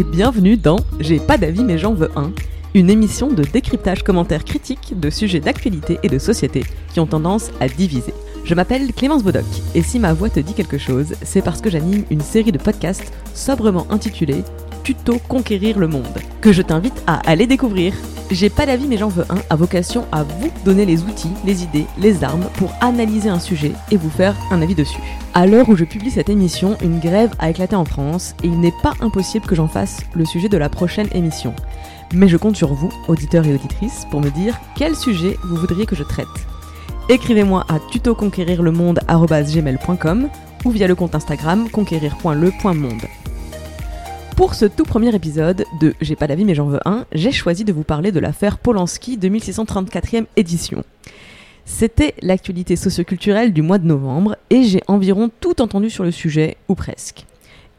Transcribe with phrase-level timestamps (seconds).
[0.00, 2.32] Et bienvenue dans J'ai pas d'avis mais j'en veux un,
[2.74, 7.50] une émission de décryptage commentaire critique de sujets d'actualité et de société qui ont tendance
[7.60, 8.14] à diviser.
[8.44, 11.68] Je m'appelle Clémence Bodoc et si ma voix te dit quelque chose, c'est parce que
[11.68, 14.42] j'anime une série de podcasts sobrement intitulée
[14.82, 16.06] Tuto Conquérir le Monde,
[16.40, 17.94] que je t'invite à aller découvrir.
[18.30, 21.64] J'ai pas d'avis mais j'en veux un à vocation à vous donner les outils, les
[21.64, 25.00] idées, les armes pour analyser un sujet et vous faire un avis dessus.
[25.34, 28.58] À l'heure où je publie cette émission, une grève a éclaté en France et il
[28.60, 31.54] n'est pas impossible que j'en fasse le sujet de la prochaine émission.
[32.12, 35.86] Mais je compte sur vous, auditeurs et auditrices, pour me dire quel sujet vous voudriez
[35.86, 36.26] que je traite.
[37.08, 40.28] Écrivez-moi à tutoconquérirlemonde.gmail.com
[40.64, 43.19] ou via le compte Instagram conquérir.le.monde.
[44.40, 47.62] Pour ce tout premier épisode de J'ai pas d'avis mais j'en veux un, j'ai choisi
[47.62, 50.82] de vous parler de l'affaire Polanski 2634e édition.
[51.66, 56.56] C'était l'actualité socioculturelle du mois de novembre et j'ai environ tout entendu sur le sujet,
[56.68, 57.26] ou presque.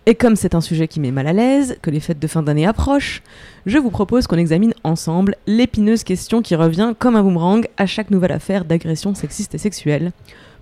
[0.06, 2.44] Et comme c'est un sujet qui met mal à l'aise, que les fêtes de fin
[2.44, 3.24] d'année approchent,
[3.66, 8.12] je vous propose qu'on examine ensemble l'épineuse question qui revient comme un boomerang à chaque
[8.12, 10.12] nouvelle affaire d'agression sexiste et sexuelle.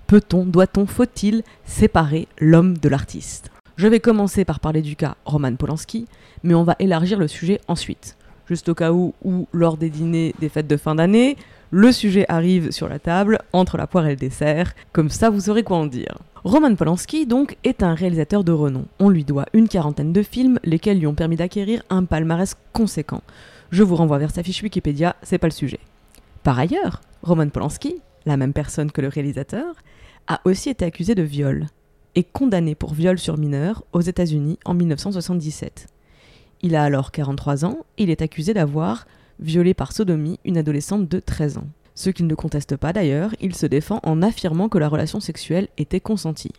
[0.08, 3.52] Peut-on, doit-on, faut-il séparer l'homme de l'artiste?
[3.80, 6.06] Je vais commencer par parler du cas Roman Polanski,
[6.44, 8.18] mais on va élargir le sujet ensuite.
[8.46, 9.14] Juste au cas où,
[9.54, 11.38] lors des dîners des fêtes de fin d'année,
[11.72, 15.40] le sujet arrive sur la table, entre la poire et le dessert, comme ça vous
[15.40, 16.18] saurez quoi en dire.
[16.44, 18.84] Roman Polanski, donc, est un réalisateur de renom.
[19.00, 23.22] On lui doit une quarantaine de films, lesquels lui ont permis d'acquérir un palmarès conséquent.
[23.72, 25.80] Je vous renvoie vers sa fiche Wikipédia, c'est pas le sujet.
[26.44, 27.96] Par ailleurs, Roman Polanski,
[28.26, 29.74] la même personne que le réalisateur,
[30.28, 31.68] a aussi été accusé de viol
[32.16, 35.88] et condamné pour viol sur mineur aux États-Unis en 1977.
[36.62, 39.08] Il a alors 43 ans et il est accusé d'avoir
[39.40, 41.68] violé par sodomie une adolescente de 13 ans.
[41.96, 45.68] Ce qu'il ne conteste pas d'ailleurs, il se défend en affirmant que la relation sexuelle
[45.78, 46.54] était consentie.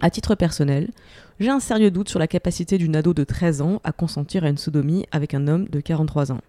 [0.00, 0.90] À titre personnel,
[1.40, 4.48] j'ai un sérieux doute sur la capacité d'une ado de 13 ans à consentir à
[4.48, 6.40] une sodomie avec un homme de 43 ans.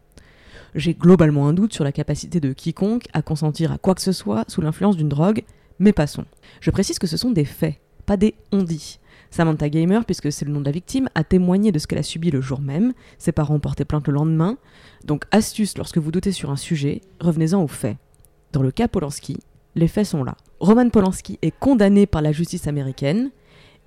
[0.73, 4.13] J'ai globalement un doute sur la capacité de quiconque à consentir à quoi que ce
[4.13, 5.44] soit sous l'influence d'une drogue,
[5.79, 6.25] mais passons.
[6.62, 7.75] Je précise que ce sont des faits,
[8.18, 9.00] des on-dit.
[9.30, 12.04] Samantha Gamer, puisque c'est le nom de la victime, a témoigné de ce qu'elle a
[12.04, 12.94] subi le jour même.
[13.18, 14.58] Ses parents ont porté plainte le lendemain.
[15.06, 17.98] Donc, astuce, lorsque vous doutez sur un sujet, revenez-en aux faits.
[18.52, 19.38] Dans le cas Polanski,
[19.76, 20.36] les faits sont là.
[20.60, 23.32] Roman Polanski est condamné par la justice américaine,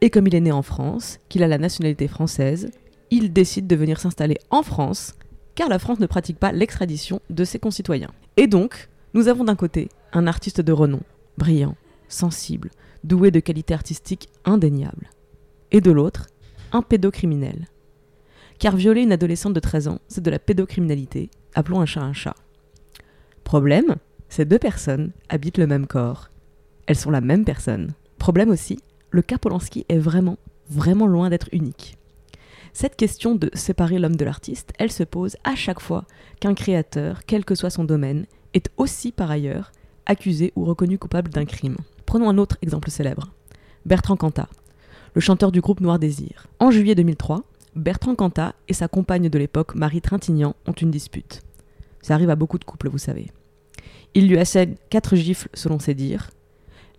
[0.00, 2.70] et comme il est né en France, qu'il a la nationalité française,
[3.10, 5.14] il décide de venir s'installer en France,
[5.54, 8.10] car la France ne pratique pas l'extradition de ses concitoyens.
[8.36, 11.00] Et donc, nous avons d'un côté un artiste de renom,
[11.38, 11.76] brillant,
[12.08, 12.70] sensible,
[13.04, 15.10] doué de qualités artistiques indéniables
[15.70, 16.26] et de l'autre,
[16.72, 17.68] un pédocriminel.
[18.58, 22.12] Car violer une adolescente de 13 ans, c'est de la pédocriminalité, appelons un chat un
[22.12, 22.34] chat.
[23.44, 23.96] Problème,
[24.28, 26.30] ces deux personnes habitent le même corps.
[26.86, 27.92] Elles sont la même personne.
[28.18, 30.38] Problème aussi, le cas Polanski est vraiment,
[30.68, 31.96] vraiment loin d'être unique.
[32.72, 36.04] Cette question de séparer l'homme de l'artiste, elle se pose à chaque fois
[36.40, 39.72] qu'un créateur, quel que soit son domaine, est aussi par ailleurs
[40.06, 41.76] accusé ou reconnu coupable d'un crime.
[42.14, 43.32] Prenons un autre exemple célèbre.
[43.86, 44.48] Bertrand Cantat,
[45.14, 46.46] le chanteur du groupe Noir Désir.
[46.60, 47.42] En juillet 2003,
[47.74, 51.42] Bertrand Cantat et sa compagne de l'époque, Marie Trintignant, ont une dispute.
[52.02, 53.32] Ça arrive à beaucoup de couples, vous savez.
[54.14, 56.30] Il lui assène quatre gifles selon ses dires.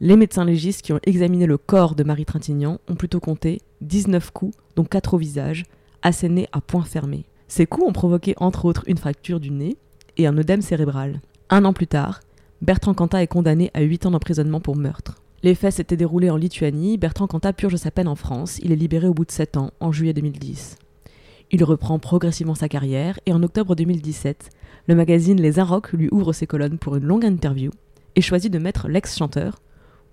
[0.02, 4.32] Les médecins légistes qui ont examiné le corps de Marie Trintignant ont plutôt compté 19
[4.32, 5.64] coups, dont 4 au visage,
[6.02, 7.24] assénés à point fermé.
[7.48, 9.78] Ces coups ont provoqué entre autres une fracture du nez
[10.18, 11.22] et un œdème cérébral.
[11.50, 12.20] Un an plus tard,
[12.62, 15.16] Bertrand Cantat est condamné à 8 ans d'emprisonnement pour meurtre.
[15.44, 18.78] Les faits s'étaient déroulés en Lituanie, Bertrand Cantat purge sa peine en France, il est
[18.78, 20.78] libéré au bout de 7 ans, en juillet 2010.
[21.52, 24.50] Il reprend progressivement sa carrière et en octobre 2017,
[24.88, 27.72] le magazine Les Inrocks lui ouvre ses colonnes pour une longue interview
[28.16, 29.62] et choisit de mettre l'ex-chanteur,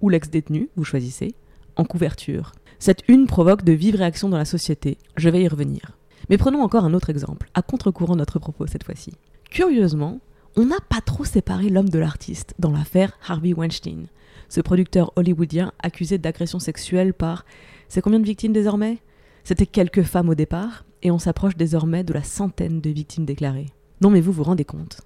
[0.01, 1.35] ou l'ex-détenu, vous choisissez,
[1.77, 2.53] en couverture.
[2.81, 5.97] Cette une provoque de vives réactions dans la société, je vais y revenir.
[6.29, 9.13] Mais prenons encore un autre exemple, à contre-courant de notre propos cette fois-ci.
[9.51, 10.21] Curieusement,
[10.57, 14.07] on n'a pas trop séparé l'homme de l'artiste dans l'affaire Harvey Weinstein,
[14.49, 17.47] ce producteur hollywoodien accusé d'agression sexuelle par...
[17.89, 18.99] C'est combien de victimes désormais?
[19.45, 23.71] C'était quelques femmes au départ, et on s'approche désormais de la centaine de victimes déclarées.
[24.01, 25.01] Non mais vous vous rendez compte?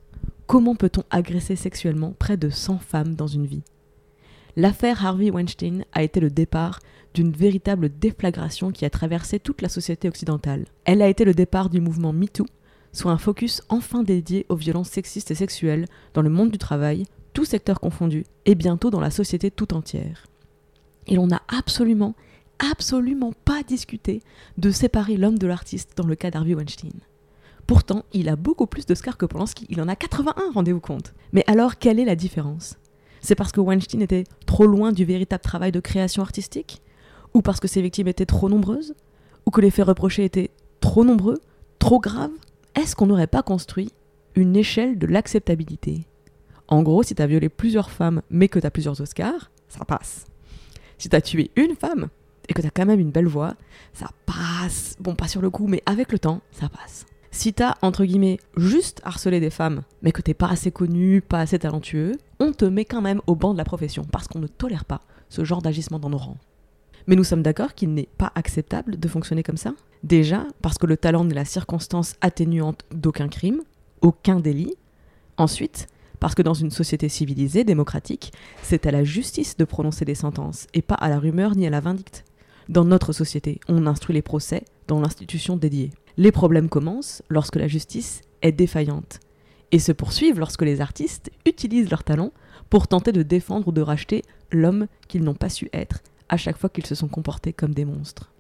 [0.47, 3.63] Comment peut-on agresser sexuellement près de 100 femmes dans une vie?
[4.57, 6.81] L'affaire Harvey Weinstein a été le départ
[7.15, 10.65] d'une véritable déflagration qui a traversé toute la société occidentale.
[10.85, 12.47] Elle a été le départ du mouvement MeToo,
[12.93, 17.05] soit un focus enfin dédié aux violences sexistes et sexuelles dans le monde du travail,
[17.33, 20.27] tout secteur confondu, et bientôt dans la société tout entière.
[21.07, 22.15] Et l'on n'a absolument,
[22.59, 24.23] absolument pas discuté
[24.59, 26.93] de séparer l'homme de l'artiste dans le cas d'Harvey Weinstein.
[27.67, 31.15] Pourtant, il a beaucoup plus de scars que Polanski, il en a 81, rendez-vous compte.
[31.33, 32.77] Mais alors, quelle est la différence?
[33.21, 36.81] C'est parce que Weinstein était trop loin du véritable travail de création artistique?
[37.35, 38.95] Ou parce que ses victimes étaient trop nombreuses?
[39.47, 40.51] Ou que les faits reprochés étaient
[40.81, 41.39] trop nombreux
[41.81, 42.31] Trop graves?
[42.77, 43.91] Est-ce qu'on n'aurait pas construit
[44.35, 46.07] une échelle de l'acceptabilité?
[46.69, 50.27] En gros, si t'as violé plusieurs femmes mais que t'as plusieurs Oscars, ça passe.
[50.99, 52.09] Si t'as tué une femme
[52.51, 53.55] et que t'as quand même une belle voix,
[53.95, 54.95] ça passe.
[55.01, 57.07] Bon, pas sur le coup, mais avec le temps, ça passe.
[57.31, 61.41] Si t'as, entre guillemets, juste harcelé des femmes, mais que t'es pas assez connu, pas
[61.41, 64.47] assez talentueux, on te met quand même au banc de la profession, parce qu'on ne
[64.47, 65.01] tolère pas
[65.31, 66.39] ce genre d'agissement dans nos rangs.
[67.07, 69.73] Mais nous sommes d'accord qu'il n'est pas acceptable de fonctionner comme ça?
[70.03, 73.63] Déjà, parce que le talent n'est la circonstance atténuante d'aucun crime,
[74.01, 74.75] aucun délit.
[75.37, 75.89] Ensuite,
[76.21, 78.33] parce que dans une société civilisée, démocratique,
[78.63, 81.71] c'est à la justice de prononcer des sentences, et pas à la rumeur ni à
[81.71, 82.25] la vindicte.
[82.69, 85.91] Dans notre société, on instruit les procès dans l'institution dédiée.
[86.17, 89.21] Les problèmes commencent lorsque la justice est défaillante,
[89.73, 92.33] et se poursuivent lorsque les artistes utilisent leur talent
[92.71, 96.59] pour tenter de défendre ou de racheter l'homme qu'ils n'ont pas su être à chaque
[96.59, 98.33] fois qu'ils se sont comportés comme des monstres.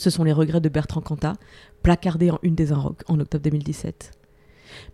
[0.00, 1.34] Ce sont les regrets de Bertrand Cantat,
[1.82, 4.12] placardés en une des Inrocks en octobre 2017.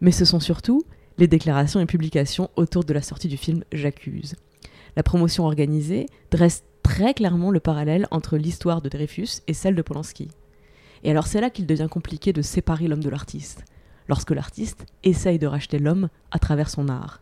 [0.00, 0.82] Mais ce sont surtout
[1.17, 4.35] les déclarations et publications autour de la sortie du film J'accuse.
[4.97, 9.82] La promotion organisée dresse très clairement le parallèle entre l'histoire de Dreyfus et celle de
[9.82, 10.29] Polanski.
[11.05, 13.64] Et alors c'est là qu'il devient compliqué de séparer l'homme de l'artiste,
[14.08, 17.20] lorsque l'artiste essaye de racheter l'homme à travers son art.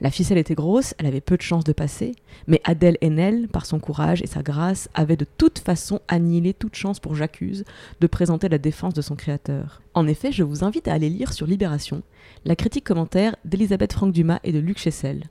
[0.00, 2.14] La ficelle était grosse, elle avait peu de chances de passer,
[2.46, 6.74] mais Adèle Haenel, par son courage et sa grâce, avait de toute façon annihilé toute
[6.74, 7.64] chance pour J'accuse
[8.00, 9.80] de présenter la défense de son créateur.
[9.94, 12.02] En effet, je vous invite à aller lire sur Libération
[12.44, 15.24] la critique commentaire d'Elisabeth Franck Dumas et de Luc Chessel.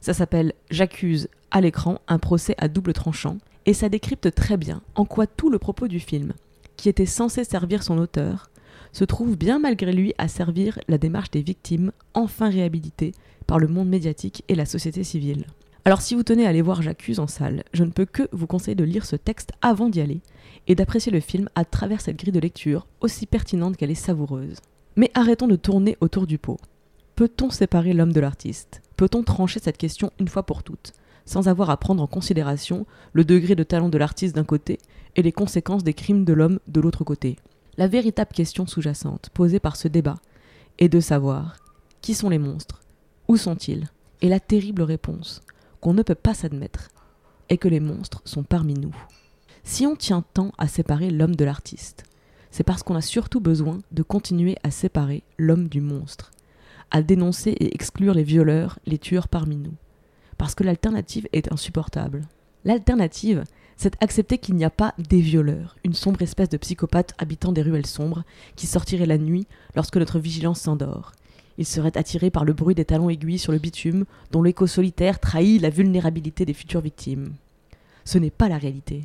[0.00, 4.82] Ça s'appelle J'accuse à l'écran, un procès à double tranchant, et ça décrypte très bien
[4.94, 6.32] en quoi tout le propos du film,
[6.76, 8.50] qui était censé servir son auteur,
[8.92, 13.12] se trouve bien malgré lui à servir la démarche des victimes, enfin réhabilitées
[13.46, 15.46] par le monde médiatique et la société civile.
[15.84, 18.46] Alors si vous tenez à aller voir J'accuse en salle, je ne peux que vous
[18.46, 20.20] conseiller de lire ce texte avant d'y aller
[20.68, 24.58] et d'apprécier le film à travers cette grille de lecture aussi pertinente qu'elle est savoureuse.
[24.94, 26.58] Mais arrêtons de tourner autour du pot.
[27.16, 28.80] Peut-on séparer l'homme de l'artiste?
[28.96, 30.92] Peut-on trancher cette question une fois pour toutes,
[31.24, 34.78] sans avoir à prendre en considération le degré de talent de l'artiste d'un côté
[35.16, 37.36] et les conséquences des crimes de l'homme de l'autre côté?
[37.82, 40.14] La véritable question sous-jacente posée par ce débat
[40.78, 41.56] est de savoir
[42.00, 42.80] qui sont les monstres
[43.26, 43.88] Où sont-ils
[44.20, 45.42] Et la terrible réponse,
[45.80, 46.90] qu'on ne peut pas s'admettre,
[47.48, 48.94] est que les monstres sont parmi nous.
[49.64, 52.04] Si on tient tant à séparer l'homme de l'artiste,
[52.52, 56.30] c'est parce qu'on a surtout besoin de continuer à séparer l'homme du monstre,
[56.92, 59.74] à dénoncer et exclure les violeurs, les tueurs parmi nous.
[60.38, 62.28] Parce que l'alternative est insupportable.
[62.64, 63.42] L'alternative,
[63.82, 67.62] c'est accepter qu'il n'y a pas des violeurs, une sombre espèce de psychopathe habitant des
[67.62, 68.22] ruelles sombres,
[68.54, 71.10] qui sortirait la nuit lorsque notre vigilance s'endort.
[71.58, 75.18] Il serait attiré par le bruit des talons aiguilles sur le bitume, dont l'écho solitaire
[75.18, 77.32] trahit la vulnérabilité des futures victimes.
[78.04, 79.02] Ce n'est pas la réalité.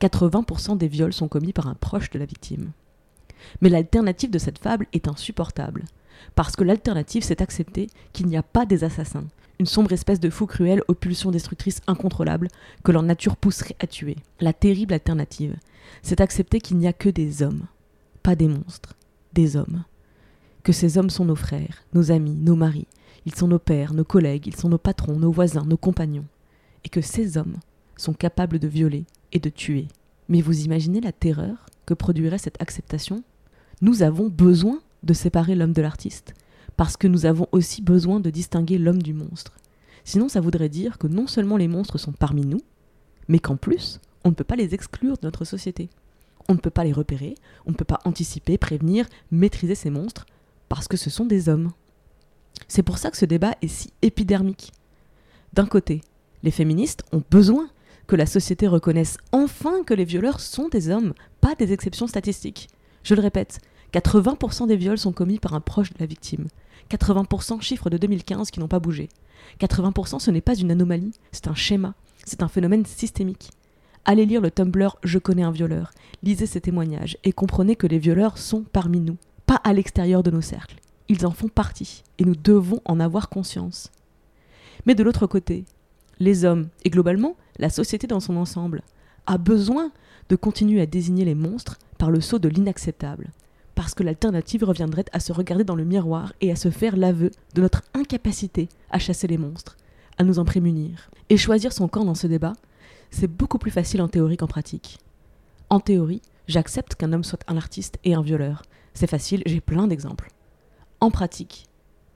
[0.00, 2.70] 80% des viols sont commis par un proche de la victime.
[3.60, 5.84] Mais l'alternative de cette fable est insupportable,
[6.34, 9.26] parce que l'alternative, c'est accepter qu'il n'y a pas des assassins,
[9.58, 12.48] une sombre espèce de fou cruel aux pulsions destructrices incontrôlables
[12.84, 14.16] que leur nature pousserait à tuer.
[14.40, 15.56] La terrible alternative,
[16.02, 17.66] c'est accepter qu'il n'y a que des hommes,
[18.22, 18.94] pas des monstres,
[19.32, 19.84] des hommes.
[20.62, 22.86] Que ces hommes sont nos frères, nos amis, nos maris,
[23.26, 26.26] ils sont nos pères, nos collègues, ils sont nos patrons, nos voisins, nos compagnons,
[26.84, 27.56] et que ces hommes
[27.96, 29.88] sont capables de violer et de tuer.
[30.28, 33.22] Mais vous imaginez la terreur que produirait cette acceptation?
[33.80, 36.34] Nous avons besoin de séparer l'homme de l'artiste,
[36.78, 39.56] parce que nous avons aussi besoin de distinguer l'homme du monstre.
[40.04, 42.62] Sinon, ça voudrait dire que non seulement les monstres sont parmi nous,
[43.26, 45.90] mais qu'en plus, on ne peut pas les exclure de notre société.
[46.48, 47.34] On ne peut pas les repérer,
[47.66, 50.24] on ne peut pas anticiper, prévenir, maîtriser ces monstres,
[50.68, 51.72] parce que ce sont des hommes.
[52.68, 54.70] C'est pour ça que ce débat est si épidermique.
[55.54, 56.00] D'un côté,
[56.44, 57.68] les féministes ont besoin
[58.06, 62.68] que la société reconnaisse enfin que les violeurs sont des hommes, pas des exceptions statistiques.
[63.02, 63.58] Je le répète,
[63.92, 66.46] 80% des viols sont commis par un proche de la victime.
[66.90, 69.08] 80% chiffres de 2015 qui n'ont pas bougé.
[69.60, 73.50] 80% ce n'est pas une anomalie, c'est un schéma, c'est un phénomène systémique.
[74.04, 75.90] Allez lire le Tumblr Je connais un violeur,
[76.22, 79.16] lisez ces témoignages et comprenez que les violeurs sont parmi nous,
[79.46, 80.76] pas à l'extérieur de nos cercles.
[81.10, 83.90] ils en font partie, et nous devons en avoir conscience.
[84.84, 85.64] Mais de l'autre côté,
[86.20, 88.82] les hommes, et globalement la société dans son ensemble,
[89.26, 89.90] a besoin
[90.28, 93.30] de continuer à désigner les monstres par le sceau de l'inacceptable,
[93.78, 97.30] parce que l'alternative reviendrait à se regarder dans le miroir et à se faire l'aveu
[97.54, 99.76] de notre incapacité à chasser les monstres,
[100.16, 101.08] à nous en prémunir.
[101.28, 102.54] Et choisir son camp dans ce débat,
[103.12, 104.98] c'est beaucoup plus facile en théorie qu'en pratique.
[105.70, 108.62] En théorie, j'accepte qu'un homme soit un artiste et un violeur.
[108.94, 110.32] C'est facile, j'ai plein d'exemples.
[110.98, 111.68] En pratique,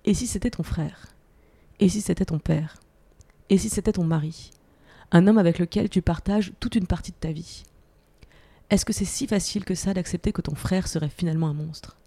[0.05, 1.15] et si c'était ton frère?
[1.79, 2.81] Et si c'était ton père?
[3.51, 4.51] Et si c'était ton mari?
[5.13, 7.63] Un homme avec lequel tu partages toute une partie de ta vie?
[8.73, 11.99] Est-ce que c'est si facile que ça d'accepter que ton frère serait finalement un monstre?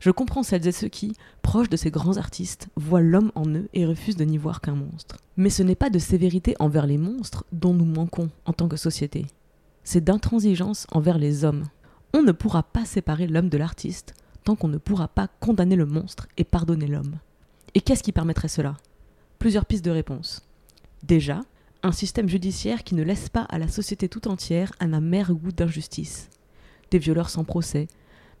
[0.00, 3.70] Je comprends celles et ceux qui, proches de ces grands artistes, voient l'homme en eux
[3.72, 5.16] et refusent de n'y voir qu'un monstre.
[5.38, 8.76] Mais ce n'est pas de sévérité envers les monstres dont nous manquons en tant que
[8.76, 9.24] société.
[9.82, 11.64] C'est d'intransigeance envers les hommes.
[12.12, 14.12] On ne pourra pas séparer l'homme de l'artiste
[14.44, 17.14] tant qu'on ne pourra pas condamner le monstre et pardonner l'homme.
[17.72, 18.76] Et qu'est-ce qui permettrait cela?
[19.38, 20.42] Plusieurs pistes de réponse.
[21.02, 21.40] Déjà,
[21.84, 25.52] un système judiciaire qui ne laisse pas à la société tout entière un amer goût
[25.52, 26.30] d'injustice.
[26.90, 27.88] Des violeurs sans procès,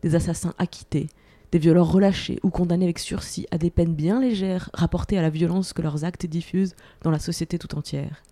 [0.02, 1.08] des assassins acquittés,
[1.52, 5.30] des violeurs relâchés ou condamnés avec sursis à des peines bien légères rapportées à la
[5.30, 8.22] violence que leurs actes diffusent dans la société tout entière.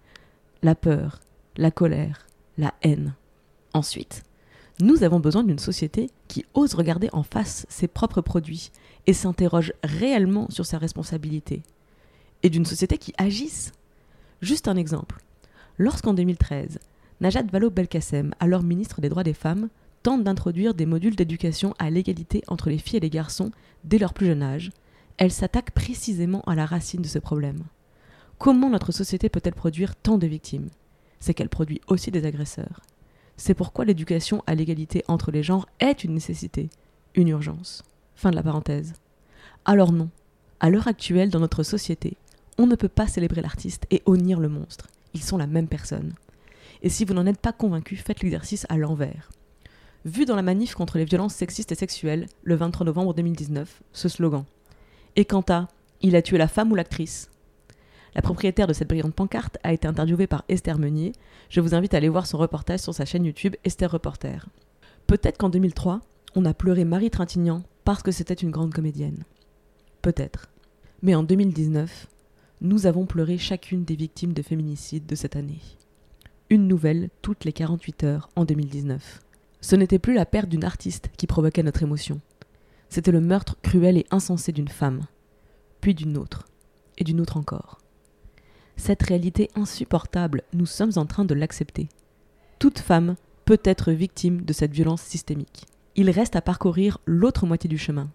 [0.62, 1.20] La peur,
[1.56, 2.26] la colère,
[2.56, 3.14] la haine.
[3.74, 4.22] Ensuite,
[4.80, 8.72] nous avons besoin d'une société qui ose regarder en face ses propres produits
[9.06, 11.62] et s'interroge réellement sur sa responsabilité.
[12.42, 13.72] Et d'une société qui agisse.
[14.42, 15.18] Juste un exemple.
[15.78, 16.80] Lorsqu'en 2013,
[17.20, 19.68] Najat Vallaud-Belkacem, alors ministre des droits des femmes,
[20.02, 23.52] tente d'introduire des modules d'éducation à l'égalité entre les filles et les garçons
[23.84, 24.72] dès leur plus jeune âge,
[25.16, 27.62] elle s'attaque précisément à la racine de ce problème.
[28.38, 30.70] Comment notre société peut-elle produire tant de victimes?
[31.20, 32.80] C'est qu'elle produit aussi des agresseurs.
[33.36, 36.68] C'est pourquoi l'éducation à l'égalité entre les genres est une nécessité,
[37.14, 37.84] une urgence.
[38.16, 38.94] Fin de la parenthèse.
[39.64, 40.10] Alors non,
[40.58, 42.16] à l'heure actuelle dans notre société,
[42.58, 44.88] on ne peut pas célébrer l'artiste et honnir le monstre.
[45.14, 46.14] Ils sont la même personne.
[46.82, 49.30] Et si vous n'en êtes pas convaincu, faites l'exercice à l'envers.
[50.04, 54.08] Vu dans la manif contre les violences sexistes et sexuelles, le 23 novembre 2019, ce
[54.08, 54.44] slogan.
[55.14, 55.68] Et quant à
[56.00, 57.30] Il a tué la femme ou l'actrice?
[58.14, 61.12] La propriétaire de cette brillante pancarte a été interviewée par Esther Meunier.
[61.48, 64.46] Je vous invite à aller voir son reportage sur sa chaîne YouTube Esther Reporter.
[65.06, 66.00] Peut-être qu'en 2003,
[66.34, 69.24] on a pleuré Marie Trintignant parce que c'était une grande comédienne.
[70.02, 70.48] Peut-être.
[71.02, 72.06] Mais en 2019,
[72.62, 75.60] nous avons pleuré chacune des victimes de féminicide de cette année.
[76.48, 79.20] Une nouvelle toutes les 48 heures en 2019.
[79.60, 82.20] Ce n'était plus la perte d'une artiste qui provoquait notre émotion.
[82.88, 85.06] C'était le meurtre cruel et insensé d'une femme,
[85.80, 86.46] puis d'une autre,
[86.98, 87.78] et d'une autre encore.
[88.76, 91.88] Cette réalité insupportable, nous sommes en train de l'accepter.
[92.60, 95.66] Toute femme peut être victime de cette violence systémique.
[95.96, 98.08] Il reste à parcourir l'autre moitié du chemin.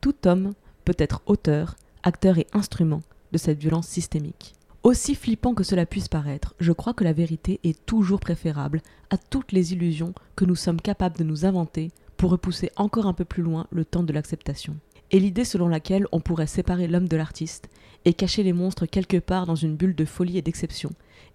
[0.00, 0.54] Tout homme
[0.86, 3.02] peut être auteur, acteur et instrument
[3.32, 4.54] de cette violence systémique.
[4.82, 9.18] Aussi flippant que cela puisse paraître, je crois que la vérité est toujours préférable à
[9.18, 13.24] toutes les illusions que nous sommes capables de nous inventer pour repousser encore un peu
[13.24, 14.76] plus loin le temps de l'acceptation
[15.10, 17.68] et l'idée selon laquelle on pourrait séparer l'homme de l'artiste
[18.04, 20.90] et cacher les monstres quelque part dans une bulle de folie et d'exception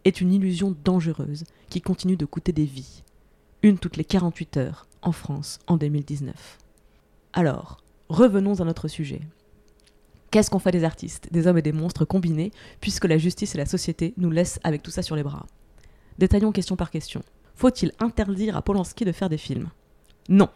[0.06, 3.04] est une illusion dangereuse qui continue de coûter des vies.
[3.64, 6.58] Une toutes les 48 heures en France en 2019.
[7.34, 7.78] Alors,
[8.10, 9.22] revenons à notre sujet.
[10.32, 13.58] Qu'est-ce qu'on fait des artistes, des hommes et des monstres combinés, puisque la justice et
[13.58, 15.46] la société nous laissent avec tout ça sur les bras?
[16.20, 17.22] Détaillons question par question.
[17.56, 19.70] Faut-il interdire à Polanski de faire des films?
[20.30, 20.48] Non,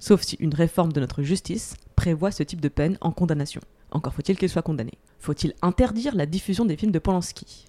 [0.00, 3.60] sauf si une réforme de notre justice prévoit ce type de peine en condamnation.
[3.92, 4.94] Encore faut-il qu'il soit condamné.
[5.20, 7.66] Faut-il interdire la diffusion des films de Polanski?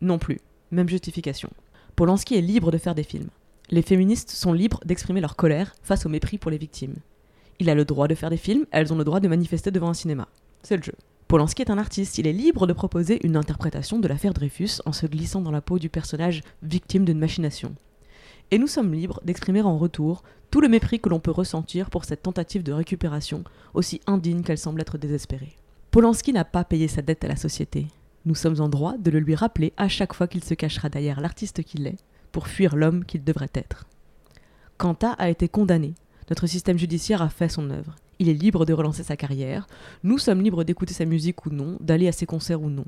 [0.00, 0.40] Non plus.
[0.70, 1.50] Même justification.
[1.96, 3.28] Polanski est libre de faire des films.
[3.68, 6.96] Les féministes sont libres d'exprimer leur colère face au mépris pour les victimes.
[7.58, 9.90] Il a le droit de faire des films, elles ont le droit de manifester devant
[9.90, 10.28] un cinéma.
[10.64, 10.94] C'est le jeu.
[11.28, 14.92] Polanski est un artiste, il est libre de proposer une interprétation de l'affaire Dreyfus en
[14.92, 17.76] se glissant dans la peau du personnage victime d'une machination
[18.50, 22.04] et nous sommes libres d'exprimer en retour tout le mépris que l'on peut ressentir pour
[22.04, 23.42] cette tentative de récupération,
[23.72, 25.56] aussi indigne qu'elle semble être désespérée.
[25.90, 27.88] Polanski n'a pas payé sa dette à la société.
[28.24, 31.20] Nous sommes en droit de le lui rappeler à chaque fois qu'il se cachera derrière
[31.20, 31.98] l'artiste qu'il est,
[32.32, 33.84] pour fuir l'homme qu'il devrait être.
[34.78, 35.94] Quanta a été condamné.
[36.30, 37.96] Notre système judiciaire a fait son œuvre.
[38.18, 39.66] Il est libre de relancer sa carrière.
[40.02, 42.86] Nous sommes libres d'écouter sa musique ou non, d'aller à ses concerts ou non.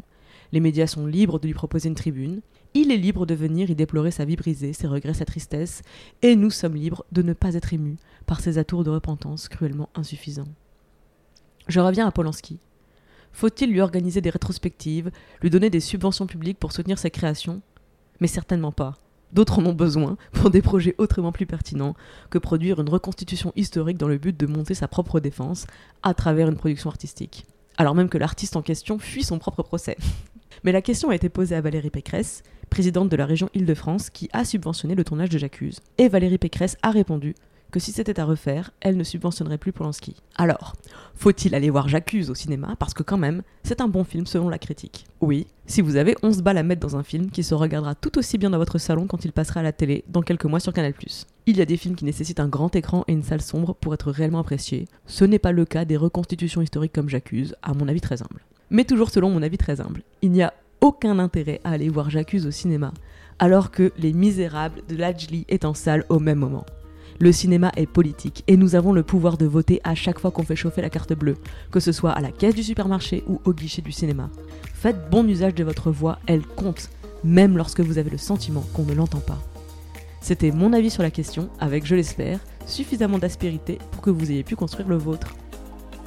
[0.53, 2.41] Les médias sont libres de lui proposer une tribune.
[2.75, 5.83] Il est libre de venir y déplorer sa vie brisée, ses regrets, sa tristesse.
[6.23, 9.89] Et nous sommes libres de ne pas être émus par ses atours de repentance cruellement
[9.95, 10.49] insuffisants.
[11.69, 12.59] Je reviens à Polanski.
[13.33, 15.11] Faut-il lui organiser des rétrospectives,
[15.43, 17.61] lui donner des subventions publiques pour soutenir ses créations
[18.21, 18.95] Mais certainement pas.
[19.33, 21.95] D'autres en ont besoin pour des projets autrement plus pertinents
[22.31, 25.67] que produire une reconstitution historique dans le but de monter sa propre défense
[26.03, 27.45] à travers une production artistique.
[27.77, 29.97] Alors même que l'artiste en question fuit son propre procès.
[30.65, 34.29] Mais la question a été posée à Valérie Pécresse, présidente de la région Île-de-France, qui
[34.33, 35.81] a subventionné le tournage de J'accuse.
[35.99, 37.35] Et Valérie Pécresse a répondu
[37.77, 40.17] que si c'était à refaire, elle ne subventionnerait plus Polanski.
[40.37, 40.73] Alors,
[41.15, 42.75] faut-il aller voir J'accuse au cinéma?
[42.79, 45.05] Parce que quand même, c'est un bon film selon la critique.
[45.21, 48.17] Oui, si vous avez 11 balles à mettre dans un film qui se regardera tout
[48.17, 50.73] aussi bien dans votre salon quand il passera à la télé dans quelques mois sur
[50.73, 50.95] Canal+.
[51.45, 53.93] Il y a des films qui nécessitent un grand écran et une salle sombre pour
[53.93, 54.87] être réellement appréciés.
[55.05, 58.41] Ce n'est pas le cas des reconstitutions historiques comme J'accuse, à mon avis très humble.
[58.71, 62.09] Mais toujours selon mon avis très humble, il n'y a aucun intérêt à aller voir
[62.09, 62.95] J'accuse au cinéma,
[63.39, 66.65] alors que Les Misérables de Lajli est en salle au même moment.
[67.19, 70.43] Le cinéma est politique et nous avons le pouvoir de voter à chaque fois qu'on
[70.43, 71.37] fait chauffer la carte bleue,
[71.71, 74.29] que ce soit à la caisse du supermarché ou au guichet du cinéma.
[74.75, 76.91] Faites bon usage de votre voix, elle compte,
[77.25, 79.39] même lorsque vous avez le sentiment qu'on ne l'entend pas.
[80.21, 84.43] C'était mon avis sur la question, avec, je l'espère, suffisamment d'aspérité pour que vous ayez
[84.43, 85.35] pu construire le vôtre.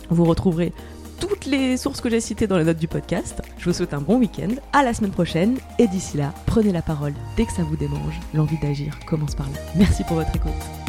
[0.10, 0.74] Vous retrouverez
[1.20, 3.42] toutes les sources que j'ai citées dans les notes du podcast.
[3.58, 6.82] Je vous souhaite un bon week-end, à la semaine prochaine, et d'ici là, prenez la
[6.82, 8.20] parole dès que ça vous démange.
[8.34, 9.58] L'envie d'agir commence par là.
[9.76, 10.89] Merci pour votre écoute.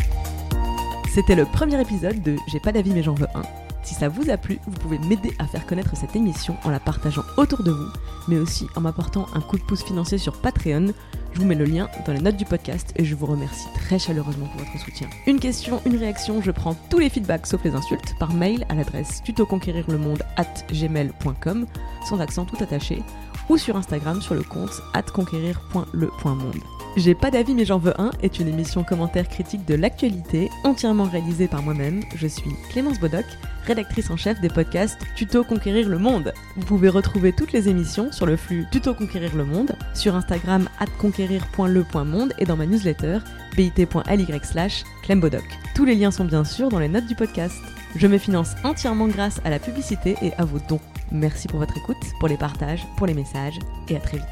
[1.13, 3.43] C'était le premier épisode de J'ai pas d'avis mais j'en veux un.
[3.83, 6.79] Si ça vous a plu, vous pouvez m'aider à faire connaître cette émission en la
[6.79, 7.89] partageant autour de vous,
[8.29, 10.93] mais aussi en m'apportant un coup de pouce financier sur Patreon.
[11.33, 13.99] Je vous mets le lien dans les notes du podcast et je vous remercie très
[13.99, 15.09] chaleureusement pour votre soutien.
[15.27, 18.77] Une question, une réaction, je prends tous les feedbacks sauf les insultes par mail à
[18.77, 21.67] l'adresse tutoconquérirlemonde at gmail.com
[22.09, 23.03] sans accent tout attaché
[23.49, 26.80] ou sur Instagram sur le compte at conquérir.le.monde.
[26.97, 31.05] J'ai pas d'avis mais j'en veux un est une émission commentaire critique de l'actualité entièrement
[31.05, 32.03] réalisée par moi-même.
[32.17, 33.25] Je suis Clémence Bodoc,
[33.65, 36.35] rédactrice en chef des podcasts Tuto Conquérir le Monde.
[36.57, 40.69] Vous pouvez retrouver toutes les émissions sur le flux Tuto Conquérir le Monde, sur Instagram
[40.99, 43.19] conquérir.le.monde et dans ma newsletter
[43.57, 45.45] bit.ly slash clembodoc.
[45.77, 47.57] Tous les liens sont bien sûr dans les notes du podcast.
[47.95, 50.81] Je me finance entièrement grâce à la publicité et à vos dons.
[51.13, 54.27] Merci pour votre écoute, pour les partages, pour les messages et à très vite.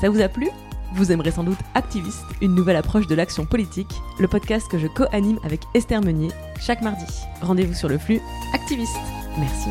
[0.00, 0.48] Ça vous a plu?
[0.94, 4.86] Vous aimerez sans doute Activiste, une nouvelle approche de l'action politique, le podcast que je
[4.86, 7.06] co-anime avec Esther Meunier chaque mardi.
[7.40, 8.20] Rendez-vous sur le flux
[8.52, 8.96] Activiste.
[9.38, 9.70] Merci.